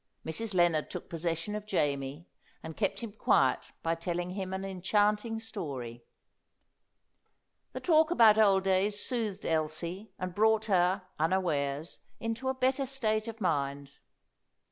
Mrs. 0.25 0.55
Lennard 0.55 0.89
took 0.89 1.09
possession 1.11 1.53
of 1.53 1.67
Jamie, 1.67 2.27
and 2.63 2.75
kept 2.75 3.01
him 3.01 3.11
quiet 3.11 3.71
by 3.83 3.93
telling 3.93 4.31
him 4.31 4.51
an 4.51 4.65
enchanting 4.65 5.39
story. 5.39 6.03
The 7.73 7.81
talk 7.81 8.09
about 8.09 8.39
old 8.39 8.63
days 8.63 8.99
soothed 8.99 9.45
Elsie, 9.45 10.11
and 10.17 10.33
brought 10.33 10.65
her, 10.65 11.03
unawares, 11.19 11.99
into 12.19 12.49
a 12.49 12.55
better 12.55 12.87
state 12.87 13.27
of 13.27 13.39
mind. 13.39 13.89
Mrs. 13.89 13.97